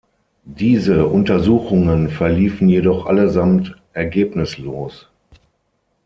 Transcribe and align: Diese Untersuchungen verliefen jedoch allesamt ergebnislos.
Diese 0.47 1.05
Untersuchungen 1.05 2.09
verliefen 2.09 2.67
jedoch 2.67 3.05
allesamt 3.05 3.75
ergebnislos. 3.93 5.07